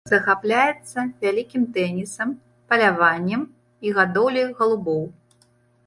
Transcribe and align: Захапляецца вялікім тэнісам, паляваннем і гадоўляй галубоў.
Захапляецца 0.09 1.03
вялікім 1.25 1.67
тэнісам, 1.77 2.33
паляваннем 2.73 3.41
і 3.87 3.97
гадоўляй 4.01 4.53
галубоў. 4.61 5.03